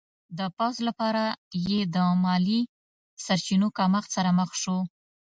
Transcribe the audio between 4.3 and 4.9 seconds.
مخ شو.